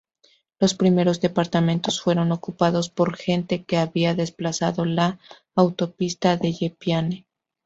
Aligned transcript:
Los 0.59 0.73
primeros 0.73 1.21
departamentos 1.21 2.01
fueron 2.01 2.31
ocupados 2.31 2.89
por 2.89 3.15
gente 3.15 3.63
que 3.63 3.77
había 3.77 4.15
desplazado 4.15 4.83
la 4.83 5.19
Autopista 5.53 6.37
Dellepiane. 6.37 7.27